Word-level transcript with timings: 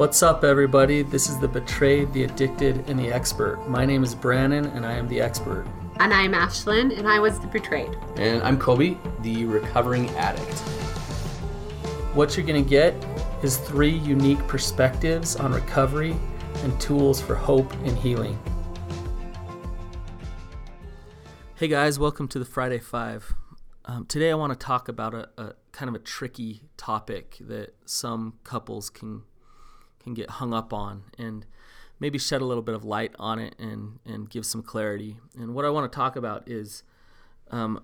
What's 0.00 0.22
up, 0.22 0.44
everybody? 0.44 1.02
This 1.02 1.28
is 1.28 1.38
the 1.40 1.46
Betrayed, 1.46 2.10
the 2.14 2.24
Addicted, 2.24 2.88
and 2.88 2.98
the 2.98 3.12
Expert. 3.12 3.68
My 3.68 3.84
name 3.84 4.02
is 4.02 4.14
Brannon, 4.14 4.64
and 4.68 4.86
I 4.86 4.94
am 4.94 5.06
the 5.08 5.20
expert. 5.20 5.66
And 5.98 6.14
I'm 6.14 6.32
Ashlynn, 6.32 6.98
and 6.98 7.06
I 7.06 7.18
was 7.18 7.38
the 7.38 7.46
betrayed. 7.48 7.94
And 8.16 8.42
I'm 8.42 8.58
Coby, 8.58 8.96
the 9.22 9.44
recovering 9.44 10.08
addict. 10.16 10.58
What 12.14 12.34
you're 12.34 12.46
going 12.46 12.64
to 12.64 12.70
get 12.70 12.94
is 13.42 13.58
three 13.58 13.90
unique 13.90 14.38
perspectives 14.48 15.36
on 15.36 15.52
recovery 15.52 16.16
and 16.62 16.80
tools 16.80 17.20
for 17.20 17.34
hope 17.34 17.70
and 17.84 17.94
healing. 17.98 18.38
Hey 21.56 21.68
guys, 21.68 21.98
welcome 21.98 22.26
to 22.28 22.38
the 22.38 22.46
Friday 22.46 22.78
Five. 22.78 23.34
Um, 23.90 24.06
today 24.06 24.30
I 24.30 24.34
want 24.34 24.52
to 24.52 24.66
talk 24.66 24.88
about 24.88 25.14
a, 25.14 25.28
a 25.36 25.54
kind 25.72 25.88
of 25.88 25.96
a 25.96 25.98
tricky 25.98 26.62
topic 26.76 27.38
that 27.40 27.74
some 27.86 28.34
couples 28.44 28.88
can 28.88 29.22
can 29.98 30.14
get 30.14 30.30
hung 30.30 30.54
up 30.54 30.72
on 30.72 31.02
and 31.18 31.44
maybe 31.98 32.16
shed 32.16 32.40
a 32.40 32.44
little 32.44 32.62
bit 32.62 32.76
of 32.76 32.84
light 32.84 33.12
on 33.18 33.40
it 33.40 33.56
and, 33.58 33.98
and 34.06 34.30
give 34.30 34.46
some 34.46 34.62
clarity. 34.62 35.18
And 35.36 35.56
what 35.56 35.64
I 35.64 35.70
want 35.70 35.90
to 35.90 35.96
talk 35.96 36.14
about 36.14 36.48
is 36.48 36.84
um, 37.50 37.82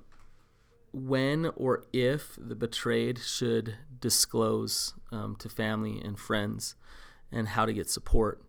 when 0.92 1.46
or 1.56 1.82
if 1.92 2.38
the 2.38 2.54
betrayed 2.54 3.18
should 3.18 3.74
disclose 3.98 4.94
um, 5.10 5.34
to 5.40 5.48
family 5.48 6.00
and 6.00 6.16
friends 6.16 6.76
and 7.32 7.48
how 7.48 7.66
to 7.66 7.72
get 7.72 7.90
support. 7.90 8.44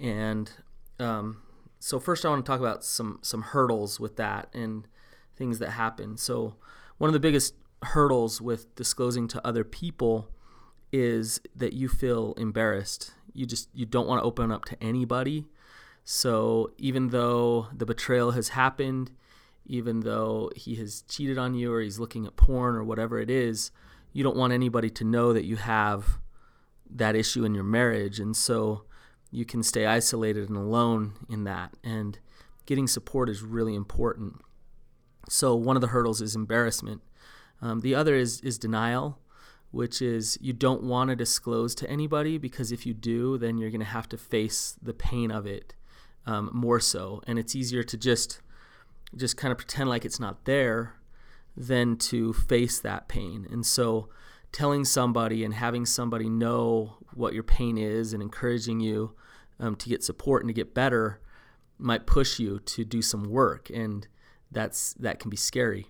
And 0.00 0.50
um, 0.98 1.42
so 1.78 2.00
first 2.00 2.26
I 2.26 2.30
want 2.30 2.44
to 2.44 2.50
talk 2.50 2.58
about 2.58 2.84
some 2.84 3.20
some 3.22 3.42
hurdles 3.42 4.00
with 4.00 4.16
that 4.16 4.48
and 4.52 4.88
things 5.36 5.60
that 5.60 5.70
happen. 5.70 6.16
So 6.16 6.56
one 6.98 7.08
of 7.08 7.14
the 7.14 7.20
biggest 7.20 7.54
hurdles 7.82 8.40
with 8.40 8.74
disclosing 8.74 9.28
to 9.28 9.46
other 9.46 9.64
people 9.64 10.28
is 10.92 11.40
that 11.54 11.72
you 11.72 11.88
feel 11.88 12.34
embarrassed. 12.36 13.12
You 13.32 13.46
just 13.46 13.68
you 13.72 13.86
don't 13.86 14.08
want 14.08 14.20
to 14.20 14.24
open 14.24 14.50
up 14.50 14.64
to 14.66 14.82
anybody. 14.82 15.46
So 16.04 16.72
even 16.78 17.08
though 17.08 17.68
the 17.74 17.86
betrayal 17.86 18.32
has 18.32 18.50
happened, 18.50 19.12
even 19.66 20.00
though 20.00 20.50
he 20.56 20.76
has 20.76 21.02
cheated 21.02 21.38
on 21.38 21.54
you 21.54 21.72
or 21.72 21.80
he's 21.80 21.98
looking 21.98 22.26
at 22.26 22.36
porn 22.36 22.74
or 22.74 22.82
whatever 22.82 23.18
it 23.18 23.30
is, 23.30 23.70
you 24.12 24.24
don't 24.24 24.36
want 24.36 24.52
anybody 24.52 24.88
to 24.90 25.04
know 25.04 25.32
that 25.32 25.44
you 25.44 25.56
have 25.56 26.18
that 26.90 27.14
issue 27.14 27.44
in 27.44 27.54
your 27.54 27.64
marriage. 27.64 28.18
And 28.18 28.34
so 28.34 28.84
you 29.30 29.44
can 29.44 29.62
stay 29.62 29.84
isolated 29.84 30.48
and 30.48 30.56
alone 30.56 31.12
in 31.28 31.44
that. 31.44 31.74
And 31.84 32.18
getting 32.64 32.86
support 32.86 33.28
is 33.28 33.42
really 33.42 33.74
important. 33.74 34.40
So 35.28 35.54
one 35.54 35.76
of 35.76 35.82
the 35.82 35.88
hurdles 35.88 36.20
is 36.20 36.34
embarrassment. 36.34 37.02
Um, 37.60 37.80
the 37.80 37.94
other 37.94 38.14
is 38.14 38.40
is 38.40 38.58
denial 38.58 39.18
which 39.70 40.00
is 40.00 40.38
you 40.40 40.52
don't 40.52 40.82
want 40.82 41.10
to 41.10 41.16
disclose 41.16 41.74
to 41.74 41.90
anybody 41.90 42.38
because 42.38 42.72
if 42.72 42.86
you 42.86 42.94
do, 42.94 43.36
then 43.36 43.58
you're 43.58 43.70
going 43.70 43.80
to 43.80 43.86
have 43.86 44.08
to 44.08 44.16
face 44.16 44.76
the 44.82 44.94
pain 44.94 45.30
of 45.30 45.46
it 45.46 45.74
um, 46.26 46.50
more 46.52 46.80
so, 46.80 47.22
and 47.26 47.38
it's 47.38 47.54
easier 47.54 47.82
to 47.82 47.96
just 47.96 48.40
just 49.16 49.36
kind 49.38 49.50
of 49.50 49.56
pretend 49.56 49.88
like 49.88 50.04
it's 50.04 50.20
not 50.20 50.44
there 50.44 50.94
than 51.56 51.96
to 51.96 52.32
face 52.34 52.78
that 52.78 53.08
pain. 53.08 53.46
And 53.50 53.64
so, 53.64 54.10
telling 54.52 54.84
somebody 54.84 55.44
and 55.44 55.54
having 55.54 55.86
somebody 55.86 56.28
know 56.28 56.98
what 57.14 57.32
your 57.32 57.42
pain 57.42 57.78
is 57.78 58.12
and 58.12 58.22
encouraging 58.22 58.80
you 58.80 59.14
um, 59.58 59.74
to 59.76 59.88
get 59.88 60.04
support 60.04 60.42
and 60.42 60.48
to 60.48 60.54
get 60.54 60.74
better 60.74 61.20
might 61.78 62.06
push 62.06 62.38
you 62.38 62.58
to 62.58 62.84
do 62.84 63.00
some 63.00 63.24
work, 63.24 63.70
and 63.70 64.06
that's 64.50 64.94
that 64.94 65.18
can 65.18 65.30
be 65.30 65.36
scary. 65.36 65.88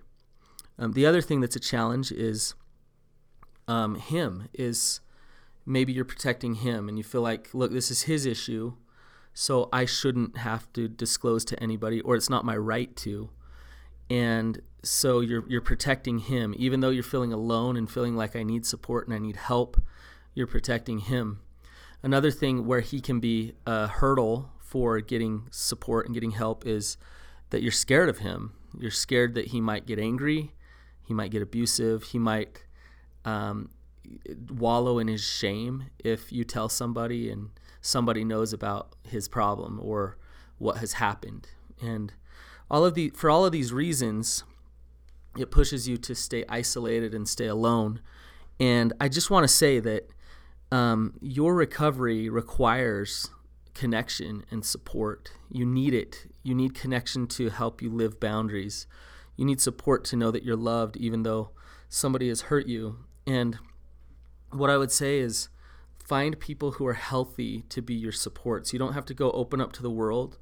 Um, 0.77 0.93
the 0.93 1.05
other 1.05 1.21
thing 1.21 1.41
that's 1.41 1.55
a 1.55 1.59
challenge 1.59 2.11
is 2.11 2.53
um, 3.67 3.95
him 3.95 4.47
is 4.53 5.01
maybe 5.65 5.93
you're 5.93 6.05
protecting 6.05 6.55
him 6.55 6.89
and 6.89 6.97
you 6.97 7.03
feel 7.03 7.21
like 7.21 7.53
look 7.53 7.71
this 7.71 7.91
is 7.91 8.03
his 8.03 8.25
issue 8.25 8.73
so 9.33 9.69
i 9.71 9.85
shouldn't 9.85 10.37
have 10.37 10.71
to 10.73 10.87
disclose 10.87 11.45
to 11.45 11.61
anybody 11.61 12.01
or 12.01 12.15
it's 12.15 12.29
not 12.29 12.43
my 12.45 12.57
right 12.57 12.95
to. 12.95 13.29
And 14.09 14.61
so 14.81 15.19
you're 15.19 15.47
you're 15.47 15.61
protecting 15.61 16.19
him. 16.19 16.55
Even 16.57 16.79
though 16.79 16.89
you're 16.89 17.03
feeling 17.03 17.31
alone 17.31 17.77
and 17.77 17.89
feeling 17.89 18.15
like 18.15 18.35
i 18.35 18.43
need 18.43 18.65
support 18.65 19.07
and 19.07 19.15
i 19.15 19.19
need 19.19 19.35
help 19.35 19.81
you're 20.33 20.47
protecting 20.47 20.99
him. 20.99 21.39
Another 22.01 22.31
thing 22.31 22.65
where 22.65 22.79
he 22.79 23.01
can 23.01 23.19
be 23.19 23.53
a 23.65 23.87
hurdle 23.87 24.51
for 24.59 24.99
getting 25.01 25.47
support 25.51 26.05
and 26.05 26.13
getting 26.13 26.31
help 26.31 26.65
is 26.65 26.97
that 27.49 27.61
you're 27.61 27.71
scared 27.71 28.09
of 28.09 28.19
him 28.19 28.53
you're 28.77 28.91
scared 28.91 29.33
that 29.35 29.47
he 29.47 29.61
might 29.61 29.85
get 29.85 29.99
angry 29.99 30.53
he 31.03 31.13
might 31.13 31.31
get 31.31 31.41
abusive 31.41 32.03
he 32.03 32.19
might 32.19 32.63
um, 33.25 33.69
wallow 34.49 34.99
in 34.99 35.07
his 35.07 35.23
shame 35.23 35.85
if 36.03 36.31
you 36.31 36.43
tell 36.43 36.69
somebody 36.69 37.29
and 37.29 37.49
somebody 37.81 38.23
knows 38.23 38.53
about 38.53 38.95
his 39.03 39.27
problem 39.27 39.79
or 39.81 40.17
what 40.57 40.77
has 40.77 40.93
happened. 40.93 41.47
And 41.81 42.13
all 42.69 42.85
of 42.85 42.93
the 42.93 43.09
for 43.09 43.29
all 43.29 43.45
of 43.45 43.51
these 43.51 43.71
reasons, 43.71 44.43
it 45.37 45.51
pushes 45.51 45.87
you 45.87 45.97
to 45.97 46.15
stay 46.15 46.43
isolated 46.49 47.13
and 47.13 47.27
stay 47.27 47.47
alone. 47.47 48.01
And 48.59 48.93
I 48.99 49.07
just 49.07 49.29
want 49.29 49.45
to 49.45 49.47
say 49.47 49.79
that 49.79 50.09
um, 50.71 51.13
your 51.21 51.55
recovery 51.55 52.29
requires 52.29 53.29
connection 53.73 54.43
and 54.51 54.65
support. 54.65 55.31
You 55.51 55.65
need 55.65 55.93
it. 55.93 56.31
You 56.43 56.55
need 56.55 56.73
connection 56.73 57.27
to 57.27 57.49
help 57.49 57.81
you 57.81 57.89
live 57.89 58.19
boundaries. 58.19 58.87
You 59.35 59.45
need 59.45 59.61
support 59.61 60.03
to 60.05 60.15
know 60.15 60.31
that 60.31 60.43
you're 60.43 60.55
loved, 60.55 60.97
even 60.97 61.23
though 61.23 61.51
somebody 61.87 62.27
has 62.29 62.41
hurt 62.41 62.67
you. 62.67 62.97
And 63.25 63.57
what 64.51 64.69
I 64.69 64.77
would 64.77 64.91
say 64.91 65.19
is 65.19 65.49
find 66.03 66.39
people 66.39 66.73
who 66.73 66.85
are 66.87 66.93
healthy 66.93 67.63
to 67.69 67.81
be 67.81 67.93
your 67.93 68.11
supports. 68.11 68.73
You 68.73 68.79
don't 68.79 68.93
have 68.93 69.05
to 69.05 69.13
go 69.13 69.31
open 69.31 69.61
up 69.61 69.71
to 69.73 69.81
the 69.81 69.91
world. 69.91 70.37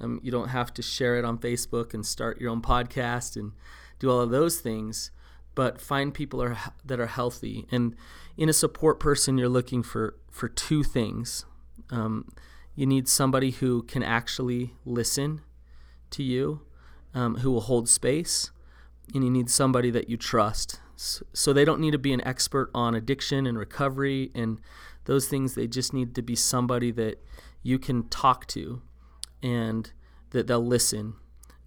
Um, 0.00 0.20
you 0.22 0.32
don't 0.32 0.48
have 0.48 0.74
to 0.74 0.82
share 0.82 1.16
it 1.16 1.24
on 1.24 1.38
Facebook 1.38 1.94
and 1.94 2.04
start 2.04 2.40
your 2.40 2.50
own 2.50 2.60
podcast 2.60 3.36
and 3.36 3.52
do 4.00 4.10
all 4.10 4.20
of 4.20 4.30
those 4.30 4.60
things. 4.60 5.12
But 5.54 5.80
find 5.80 6.12
people 6.12 6.42
are, 6.42 6.58
that 6.84 6.98
are 6.98 7.06
healthy. 7.06 7.66
And 7.70 7.94
in 8.36 8.48
a 8.48 8.52
support 8.52 8.98
person, 8.98 9.38
you're 9.38 9.48
looking 9.48 9.82
for, 9.82 10.16
for 10.30 10.48
two 10.48 10.82
things. 10.82 11.44
Um, 11.90 12.28
you 12.74 12.86
need 12.86 13.08
somebody 13.08 13.50
who 13.50 13.82
can 13.82 14.02
actually 14.02 14.74
listen 14.84 15.40
to 16.10 16.22
you, 16.22 16.62
um, 17.14 17.36
who 17.36 17.50
will 17.50 17.60
hold 17.62 17.88
space, 17.88 18.50
and 19.14 19.24
you 19.24 19.30
need 19.30 19.50
somebody 19.50 19.90
that 19.90 20.08
you 20.08 20.16
trust 20.16 20.80
so 20.96 21.52
they 21.52 21.64
don't 21.64 21.80
need 21.80 21.90
to 21.90 21.98
be 21.98 22.12
an 22.12 22.24
expert 22.26 22.70
on 22.74 22.94
addiction 22.94 23.46
and 23.46 23.58
recovery 23.58 24.30
and 24.34 24.60
those 25.04 25.26
things. 25.26 25.54
They 25.54 25.66
just 25.66 25.92
need 25.92 26.14
to 26.14 26.22
be 26.22 26.36
somebody 26.36 26.90
that 26.92 27.22
you 27.62 27.78
can 27.78 28.08
talk 28.08 28.46
to 28.48 28.82
and 29.42 29.92
that 30.30 30.46
they'll 30.46 30.64
listen. 30.64 31.14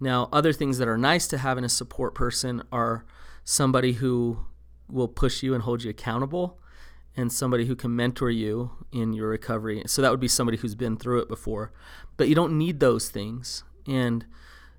Now, 0.00 0.28
other 0.32 0.52
things 0.52 0.78
that 0.78 0.88
are 0.88 0.98
nice 0.98 1.26
to 1.28 1.38
have 1.38 1.58
in 1.58 1.64
a 1.64 1.68
support 1.68 2.14
person 2.14 2.62
are 2.72 3.04
somebody 3.44 3.94
who 3.94 4.46
will 4.88 5.08
push 5.08 5.42
you 5.42 5.54
and 5.54 5.62
hold 5.62 5.82
you 5.82 5.90
accountable 5.90 6.58
and 7.16 7.32
somebody 7.32 7.66
who 7.66 7.74
can 7.74 7.96
mentor 7.96 8.30
you 8.30 8.72
in 8.92 9.12
your 9.12 9.28
recovery. 9.28 9.82
So 9.86 10.02
that 10.02 10.10
would 10.10 10.20
be 10.20 10.28
somebody 10.28 10.58
who's 10.58 10.74
been 10.74 10.96
through 10.96 11.20
it 11.20 11.28
before. 11.28 11.72
But 12.16 12.28
you 12.28 12.34
don't 12.34 12.58
need 12.58 12.80
those 12.80 13.08
things. 13.08 13.64
And 13.86 14.26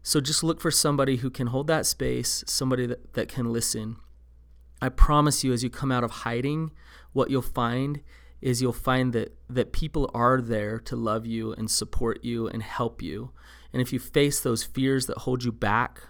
so 0.04 0.22
just 0.22 0.44
look 0.44 0.62
for 0.62 0.72
somebody 0.72 1.18
who 1.18 1.30
can 1.30 1.48
hold 1.48 1.68
that 1.68 1.86
space, 1.86 2.44
somebody 2.48 2.86
that, 2.86 3.14
that 3.14 3.28
can 3.28 3.52
listen. 3.52 3.98
I 4.82 4.90
promise 4.90 5.44
you, 5.44 5.52
as 5.52 5.64
you 5.64 5.70
come 5.70 5.92
out 5.92 6.04
of 6.04 6.12
hiding, 6.12 6.72
what 7.14 7.32
you'll 7.32 7.42
find 7.42 8.02
is 8.40 8.62
you'll 8.62 8.72
find 8.72 9.14
that 9.14 9.36
that 9.50 9.74
people 9.74 10.12
are 10.14 10.40
there 10.40 10.80
to 10.80 10.96
love 10.96 11.26
you 11.26 11.54
and 11.54 11.72
support 11.72 12.24
you 12.24 12.48
and 12.48 12.62
help 12.62 13.02
you. 13.02 13.32
And 13.74 13.82
if 13.82 13.92
you 13.92 14.00
face 14.00 14.40
those 14.40 14.64
fears 14.64 15.08
that 15.08 15.20
hold 15.20 15.44
you 15.44 15.52
back 15.52 16.04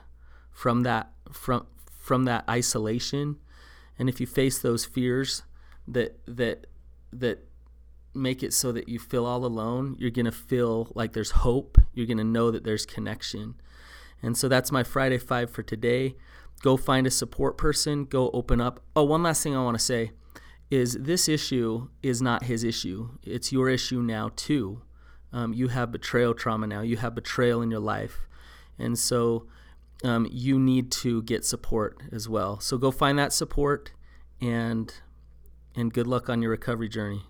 from 0.52 0.84
that 0.84 1.12
from 1.32 1.68
from 1.88 2.26
that 2.26 2.44
isolation, 2.50 3.38
and 3.98 4.10
if 4.10 4.20
you 4.20 4.28
face 4.28 4.60
those 4.60 4.86
fears 4.86 5.44
that 5.88 6.20
that 6.26 6.68
that 7.14 7.48
make 8.14 8.44
it 8.44 8.54
so 8.54 8.72
that 8.72 8.90
you 8.90 9.00
feel 9.00 9.26
all 9.26 9.46
alone, 9.46 9.96
you're 10.00 10.12
going 10.12 10.26
to 10.26 10.32
feel 10.32 10.92
like 10.96 11.14
there's 11.14 11.32
hope. 11.32 11.78
You're 11.94 12.08
going 12.08 12.18
to 12.18 12.24
know 12.24 12.52
that 12.52 12.64
there's 12.64 12.86
connection. 12.86 13.56
And 14.24 14.36
so 14.36 14.48
that's 14.48 14.72
my 14.72 14.84
Friday 14.84 15.20
5 15.20 15.52
for 15.52 15.62
today 15.62 16.16
go 16.62 16.76
find 16.78 17.06
a 17.06 17.12
support 17.12 17.58
person, 17.58 18.06
go 18.06 18.30
open 18.32 18.60
up. 18.60 18.82
Oh, 18.96 19.04
one 19.04 19.24
last 19.24 19.44
thing 19.44 19.56
I 19.56 19.64
want 19.64 19.78
to 19.78 19.84
say 19.84 20.12
is 20.70 20.94
this 20.94 21.30
issue 21.30 21.90
is 22.02 22.22
not 22.22 22.44
his 22.44 22.64
issue. 22.64 23.10
It's 23.24 23.52
your 23.52 23.70
issue 23.70 24.02
now, 24.02 24.32
too. 24.36 24.82
Um, 25.32 25.54
you 25.54 25.68
have 25.68 25.92
betrayal 25.92 26.34
trauma 26.34 26.68
now, 26.68 26.82
you 26.82 26.98
have 26.98 27.14
betrayal 27.14 27.62
in 27.62 27.70
your 27.70 27.80
life. 27.80 28.28
And 28.80 28.98
so 28.98 29.48
um, 30.04 30.28
you 30.32 30.60
need 30.60 30.92
to 30.94 31.22
get 31.24 31.46
support 31.46 32.02
as 32.12 32.30
well. 32.30 32.60
So 32.60 32.78
go 32.78 32.92
find 32.92 33.20
that 33.20 33.34
support 33.34 33.92
and 34.42 34.94
and 35.78 35.94
good 35.94 36.08
luck 36.08 36.28
on 36.28 36.42
your 36.42 36.52
recovery 36.52 36.90
journey. 36.90 37.24